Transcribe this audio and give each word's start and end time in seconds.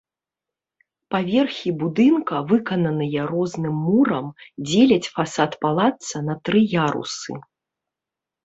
Паверхі 1.15 1.69
будынка, 1.83 2.35
выкананыя 2.51 3.21
розным 3.33 3.75
мурам, 3.85 4.27
дзеляць 4.71 5.11
фасад 5.19 5.51
палацца 5.67 6.17
на 6.31 6.41
тры 6.51 6.61
ярусы. 6.85 7.33